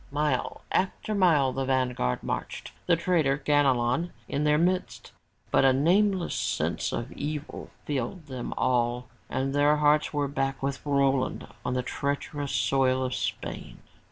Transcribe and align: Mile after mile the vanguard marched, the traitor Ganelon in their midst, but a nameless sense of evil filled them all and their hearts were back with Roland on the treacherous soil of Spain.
Mile 0.09 0.61
after 0.71 1.13
mile 1.13 1.53
the 1.53 1.63
vanguard 1.63 2.23
marched, 2.23 2.71
the 2.87 2.95
traitor 2.95 3.37
Ganelon 3.37 4.09
in 4.27 4.45
their 4.45 4.57
midst, 4.57 5.11
but 5.51 5.63
a 5.63 5.73
nameless 5.73 6.33
sense 6.33 6.91
of 6.91 7.11
evil 7.11 7.69
filled 7.85 8.25
them 8.25 8.51
all 8.57 9.05
and 9.29 9.53
their 9.53 9.75
hearts 9.77 10.11
were 10.11 10.27
back 10.27 10.63
with 10.63 10.83
Roland 10.87 11.45
on 11.63 11.75
the 11.75 11.83
treacherous 11.83 12.51
soil 12.51 13.03
of 13.03 13.13
Spain. 13.13 13.77